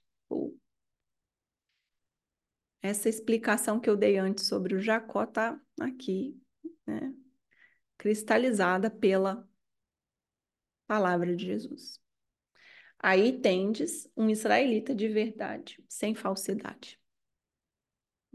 Essa 2.80 3.08
explicação 3.08 3.80
que 3.80 3.90
eu 3.90 3.96
dei 3.96 4.18
antes 4.18 4.46
sobre 4.46 4.74
o 4.74 4.80
Jacó 4.80 5.24
está 5.24 5.60
aqui, 5.80 6.40
né, 6.86 7.12
cristalizada 7.96 8.90
pela 8.90 9.48
palavra 10.86 11.34
de 11.34 11.44
Jesus. 11.44 12.00
Aí 12.98 13.40
tendes 13.40 14.10
um 14.16 14.28
israelita 14.28 14.94
de 14.94 15.08
verdade, 15.08 15.84
sem 15.88 16.14
falsidade. 16.14 17.00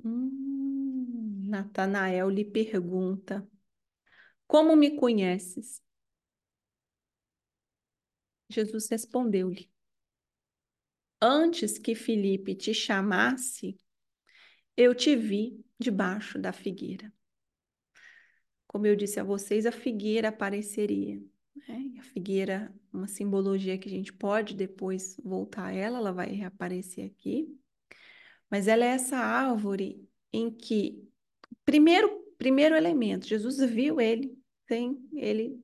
Hum, 0.04 1.46
Natanael 1.50 2.30
lhe 2.30 2.46
pergunta: 2.46 3.48
Como 4.48 4.76
me 4.76 4.96
conheces? 4.96 5.82
Jesus 8.50 8.90
respondeu-lhe: 8.90 9.70
Antes 11.22 11.78
que 11.78 11.96
Filipe 11.96 12.56
te 12.56 12.74
chamasse, 12.74 13.78
eu 14.76 14.94
te 14.96 15.16
vi 15.16 15.64
debaixo 15.80 16.40
da 16.40 16.52
figueira. 16.52 17.12
Como 18.68 18.88
eu 18.88 18.96
disse 18.96 19.20
a 19.20 19.24
vocês, 19.24 19.66
a 19.66 19.72
figueira 19.72 20.30
apareceria. 20.30 21.22
Né? 21.68 21.94
A 22.00 22.04
figueira, 22.04 22.74
uma 22.92 23.08
simbologia 23.08 23.78
que 23.78 23.88
a 23.88 23.92
gente 23.92 24.12
pode 24.12 24.56
depois 24.56 25.16
voltar 25.24 25.68
a 25.68 25.74
ela, 25.74 26.00
ela 26.00 26.12
vai 26.12 26.30
reaparecer 26.32 27.06
aqui. 27.06 27.48
Mas 28.50 28.68
ela 28.68 28.84
é 28.84 28.90
essa 28.90 29.18
árvore 29.18 30.08
em 30.32 30.50
que, 30.50 31.08
primeiro, 31.64 32.10
primeiro 32.38 32.76
elemento, 32.76 33.28
Jesus 33.28 33.60
viu 33.60 34.02
ele 34.02 34.36
sem 34.68 34.98
ele 35.14 35.64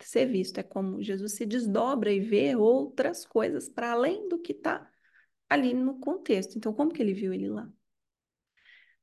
ser 0.00 0.26
visto. 0.26 0.58
É 0.58 0.62
como 0.62 1.02
Jesus 1.02 1.32
se 1.32 1.44
desdobra 1.44 2.12
e 2.12 2.20
vê 2.20 2.56
outras 2.56 3.26
coisas 3.26 3.68
para 3.68 3.92
além 3.92 4.28
do 4.28 4.38
que 4.38 4.52
está 4.52 4.90
ali 5.48 5.74
no 5.74 5.98
contexto. 5.98 6.56
Então, 6.56 6.72
como 6.72 6.92
que 6.92 7.02
ele 7.02 7.14
viu 7.14 7.32
ele 7.32 7.48
lá? 7.48 7.70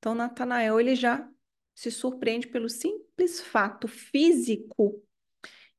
Então, 0.03 0.13
Natanael 0.13 0.81
ele 0.81 0.97
já 0.97 1.25
se 1.73 1.89
surpreende 1.89 2.45
pelo 2.45 2.67
simples 2.67 3.39
fato 3.39 3.87
físico 3.87 5.01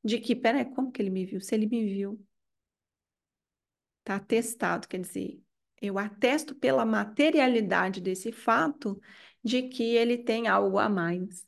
de 0.03 0.19
que, 0.19 0.35
peraí, 0.35 0.65
como 0.65 0.91
que 0.91 0.99
ele 0.99 1.11
me 1.11 1.27
viu? 1.27 1.39
Se 1.39 1.53
ele 1.53 1.67
me 1.67 1.85
viu, 1.85 2.19
tá 4.03 4.15
atestado, 4.15 4.87
quer 4.87 4.99
dizer, 4.99 5.39
eu 5.79 5.99
atesto 5.99 6.55
pela 6.55 6.83
materialidade 6.83 8.01
desse 8.01 8.31
fato 8.31 8.99
de 9.43 9.69
que 9.69 9.83
ele 9.83 10.17
tem 10.17 10.47
algo 10.47 10.79
a 10.79 10.89
mais, 10.89 11.47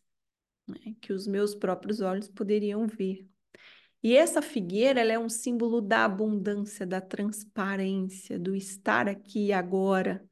né, 0.67 0.93
que 1.01 1.11
os 1.11 1.25
meus 1.25 1.55
próprios 1.55 1.99
olhos 1.99 2.29
poderiam 2.29 2.85
ver. 2.85 3.27
E 4.03 4.15
essa 4.15 4.39
figueira 4.39 5.01
ela 5.01 5.13
é 5.13 5.17
um 5.17 5.29
símbolo 5.29 5.81
da 5.81 6.05
abundância, 6.05 6.85
da 6.85 7.01
transparência, 7.01 8.37
do 8.37 8.55
estar 8.55 9.09
aqui 9.09 9.47
e 9.47 9.51
agora. 9.51 10.23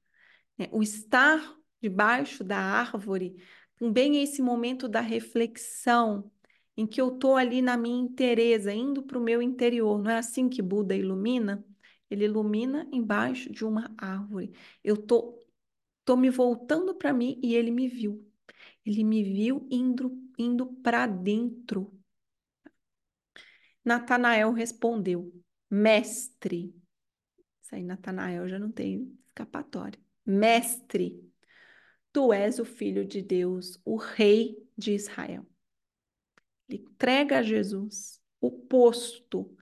Né? 0.60 0.70
O 0.72 0.84
estar 0.84 1.42
debaixo 1.86 2.44
da 2.44 2.58
árvore, 2.58 3.38
também 3.78 4.18
é 4.18 4.24
esse 4.24 4.42
momento 4.42 4.88
da 4.88 5.02
reflexão, 5.02 6.32
em 6.76 6.88
que 6.88 7.00
eu 7.00 7.14
estou 7.14 7.36
ali 7.36 7.62
na 7.62 7.78
minha 7.78 8.02
inteireza, 8.02 8.74
indo 8.74 9.04
para 9.04 9.20
o 9.20 9.22
meu 9.22 9.40
interior. 9.42 10.02
Não 10.02 10.10
é 10.10 10.18
assim 10.18 10.50
que 10.50 10.62
Buda 10.64 10.96
ilumina? 10.96 11.64
Ele 12.10 12.26
ilumina 12.26 12.88
embaixo 12.92 13.52
de 13.52 13.64
uma 13.64 13.94
árvore. 13.98 14.52
Eu 14.84 14.98
tô, 14.98 15.40
tô 16.04 16.18
me 16.18 16.30
voltando 16.32 16.96
para 16.96 17.14
mim 17.14 17.40
e 17.44 17.54
ele 17.56 17.70
me 17.70 17.88
viu. 17.88 18.28
Ele 18.84 19.04
me 19.04 19.24
viu 19.24 19.68
indo, 19.70 20.12
indo 20.40 20.66
para 20.66 21.06
dentro. 21.06 21.94
Natanael 23.84 24.52
respondeu: 24.54 25.32
Mestre. 25.70 26.74
Isso 27.62 27.76
aí, 27.76 27.84
Natanael 27.84 28.50
já 28.50 28.58
não 28.58 28.72
tem 28.72 29.16
escapatória. 29.28 30.00
Mestre, 30.26 31.22
Tu 32.16 32.32
és 32.32 32.60
o 32.60 32.64
Filho 32.64 33.04
de 33.04 33.22
Deus, 33.22 33.78
o 33.84 33.98
Rei 33.98 34.56
de 34.78 34.94
Israel. 34.94 35.46
Ele 36.70 36.82
entrega 36.82 37.40
a 37.40 37.44
Jesus 37.44 38.22
o 38.40 38.50
posto 38.50 39.54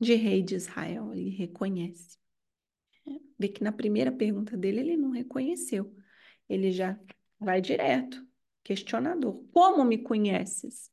de 0.00 0.16
Rei 0.16 0.42
de 0.42 0.56
Israel, 0.56 1.14
ele 1.14 1.30
reconhece. 1.30 2.18
Vê 3.38 3.46
que 3.46 3.62
na 3.62 3.70
primeira 3.70 4.10
pergunta 4.10 4.56
dele 4.56 4.80
ele 4.80 4.96
não 4.96 5.10
reconheceu, 5.10 5.94
ele 6.48 6.72
já 6.72 6.98
vai 7.38 7.60
direto, 7.60 8.26
questionador: 8.64 9.46
Como 9.52 9.84
me 9.84 9.98
conheces? 9.98 10.90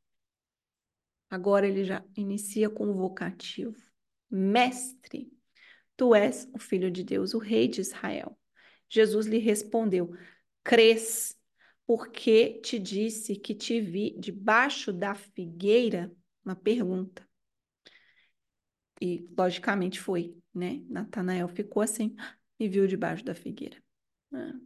Agora 1.32 1.68
ele 1.68 1.84
já 1.84 2.06
inicia 2.16 2.70
com 2.70 2.92
o 2.92 2.94
vocativo: 2.94 3.76
Mestre, 4.30 5.34
tu 5.98 6.14
és 6.14 6.48
o 6.54 6.60
Filho 6.60 6.92
de 6.92 7.04
Deus, 7.04 7.34
o 7.34 7.40
Rei 7.40 7.68
de 7.68 7.82
Israel. 7.82 8.38
Jesus 8.88 9.26
lhe 9.26 9.40
respondeu: 9.40 10.14
crês, 10.70 11.36
porque 11.88 12.60
te 12.62 12.78
disse 12.78 13.36
que 13.36 13.56
te 13.56 13.82
vi 13.82 14.16
debaixo 14.20 14.94
da 14.94 15.16
figueira? 15.16 16.16
Uma 16.46 16.56
pergunta. 16.56 17.28
E 19.02 19.28
logicamente 19.36 20.00
foi, 20.00 20.38
né? 20.54 20.84
Natanael 20.88 21.48
ficou 21.48 21.82
assim 21.82 22.16
e 22.60 22.70
viu 22.70 22.86
debaixo 22.86 23.26
da 23.26 23.34
figueira. 23.34 23.84
Ah. 24.32 24.60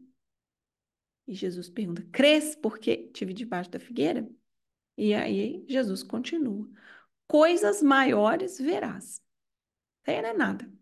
E 1.26 1.34
Jesus 1.34 1.70
pergunta: 1.70 2.06
Crês 2.12 2.54
porque 2.54 3.08
te 3.08 3.24
vi 3.24 3.34
debaixo 3.34 3.72
da 3.72 3.80
figueira? 3.80 4.30
E 4.98 5.14
aí 5.14 5.64
Jesus 5.70 6.04
continua: 6.04 6.70
Coisas 7.28 7.82
maiores 7.82 8.60
verás. 8.60 9.22
Daí 10.06 10.22
não 10.22 10.30
é 10.30 10.34
nada. 10.34 10.74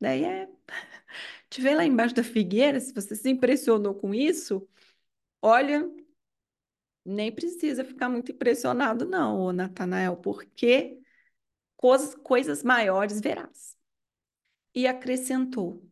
Daí 0.00 0.24
é. 0.24 0.48
Te 1.48 1.60
ver 1.60 1.74
lá 1.76 1.84
embaixo 1.84 2.14
da 2.14 2.24
figueira, 2.24 2.80
se 2.80 2.92
você 2.92 3.14
se 3.14 3.30
impressionou 3.30 3.94
com 3.94 4.14
isso, 4.14 4.68
olha, 5.40 5.88
nem 7.04 7.32
precisa 7.32 7.84
ficar 7.84 8.08
muito 8.08 8.32
impressionado, 8.32 9.06
não, 9.06 9.52
Natanael, 9.52 10.16
porque 10.16 11.00
coisas, 11.76 12.14
coisas 12.16 12.62
maiores 12.62 13.20
verás. 13.20 13.76
E 14.74 14.86
acrescentou: 14.86 15.82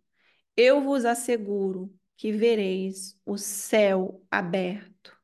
Eu 0.57 0.83
vos 0.83 1.05
asseguro 1.05 1.95
que 2.17 2.33
vereis 2.33 3.19
o 3.25 3.39
céu 3.39 4.25
aberto 4.31 5.17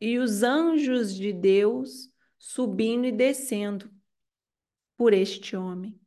e 0.00 0.18
os 0.18 0.42
anjos 0.42 1.14
de 1.14 1.32
Deus 1.32 2.10
subindo 2.38 3.06
e 3.06 3.12
descendo 3.12 3.90
por 4.96 5.12
este 5.12 5.56
homem. 5.56 5.98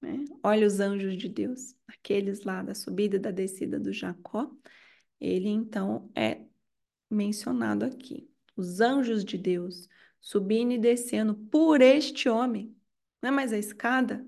Né? 0.00 0.24
Olha 0.42 0.66
os 0.66 0.80
anjos 0.80 1.16
de 1.16 1.28
Deus, 1.28 1.74
aqueles 1.86 2.42
lá 2.44 2.62
da 2.62 2.74
subida 2.74 3.16
e 3.16 3.20
da 3.20 3.30
descida 3.30 3.78
do 3.78 3.92
Jacó. 3.92 4.50
Ele 5.20 5.48
então 5.48 6.10
é 6.14 6.44
mencionado 7.10 7.84
aqui. 7.84 8.30
Os 8.56 8.80
anjos 8.80 9.24
de 9.24 9.36
Deus 9.38 9.88
subindo 10.20 10.72
e 10.72 10.78
descendo 10.78 11.34
por 11.34 11.80
este 11.80 12.28
homem. 12.28 12.76
Não 13.22 13.28
é 13.30 13.32
mais 13.32 13.52
a 13.52 13.58
escada, 13.58 14.24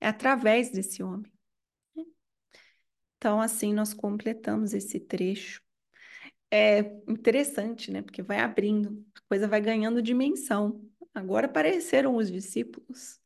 é 0.00 0.08
através 0.08 0.70
desse 0.70 1.02
homem. 1.02 1.32
Então, 3.16 3.40
assim, 3.40 3.72
nós 3.72 3.94
completamos 3.94 4.74
esse 4.74 5.00
trecho. 5.00 5.62
É 6.50 6.80
interessante, 7.08 7.90
né? 7.90 8.02
Porque 8.02 8.22
vai 8.22 8.38
abrindo, 8.40 9.02
a 9.14 9.20
coisa 9.28 9.48
vai 9.48 9.60
ganhando 9.60 10.02
dimensão. 10.02 10.84
Agora 11.14 11.46
apareceram 11.46 12.16
os 12.16 12.30
discípulos. 12.30 13.18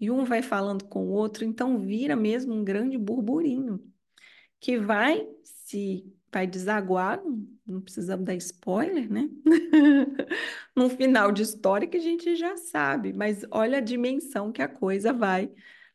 E 0.00 0.10
um 0.10 0.24
vai 0.24 0.42
falando 0.42 0.84
com 0.84 1.06
o 1.06 1.10
outro, 1.10 1.44
então 1.44 1.78
vira 1.78 2.16
mesmo 2.16 2.54
um 2.54 2.64
grande 2.64 2.96
burburinho 2.96 3.80
que 4.60 4.78
vai 4.78 5.26
se 5.42 6.04
vai 6.32 6.46
desaguar, 6.46 7.22
não 7.66 7.80
precisamos 7.80 8.24
dar 8.24 8.34
spoiler, 8.34 9.10
né? 9.10 9.28
Num 10.76 10.90
final 10.90 11.32
de 11.32 11.42
história 11.42 11.88
que 11.88 11.96
a 11.96 12.00
gente 12.00 12.36
já 12.36 12.56
sabe, 12.56 13.12
mas 13.12 13.44
olha 13.50 13.78
a 13.78 13.80
dimensão 13.80 14.52
que 14.52 14.62
a 14.62 14.68
coisa 14.68 15.12
vai 15.12 15.50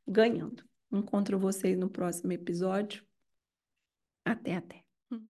ganhando. 0.08 0.64
Encontro 0.92 1.40
vocês 1.40 1.78
no 1.78 1.90
próximo 1.90 2.32
episódio. 2.32 3.04
Até, 4.26 4.56
até. 4.58 4.83